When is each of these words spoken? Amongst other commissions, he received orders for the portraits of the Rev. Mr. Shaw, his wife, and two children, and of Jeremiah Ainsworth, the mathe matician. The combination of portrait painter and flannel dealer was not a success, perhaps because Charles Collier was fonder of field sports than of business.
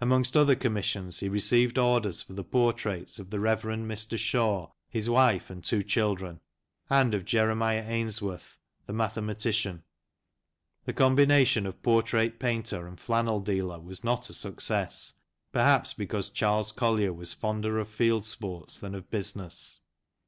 Amongst 0.00 0.36
other 0.36 0.56
commissions, 0.56 1.20
he 1.20 1.28
received 1.28 1.78
orders 1.78 2.22
for 2.22 2.32
the 2.32 2.42
portraits 2.42 3.20
of 3.20 3.30
the 3.30 3.38
Rev. 3.38 3.62
Mr. 3.62 4.18
Shaw, 4.18 4.72
his 4.88 5.08
wife, 5.08 5.48
and 5.48 5.62
two 5.62 5.84
children, 5.84 6.40
and 6.88 7.14
of 7.14 7.24
Jeremiah 7.24 7.84
Ainsworth, 7.88 8.58
the 8.86 8.92
mathe 8.92 9.22
matician. 9.22 9.84
The 10.86 10.92
combination 10.92 11.66
of 11.66 11.84
portrait 11.84 12.40
painter 12.40 12.88
and 12.88 12.98
flannel 12.98 13.38
dealer 13.38 13.78
was 13.78 14.02
not 14.02 14.28
a 14.28 14.34
success, 14.34 15.12
perhaps 15.52 15.94
because 15.94 16.30
Charles 16.30 16.72
Collier 16.72 17.12
was 17.12 17.32
fonder 17.32 17.78
of 17.78 17.88
field 17.88 18.26
sports 18.26 18.76
than 18.80 18.96
of 18.96 19.08
business. 19.08 19.78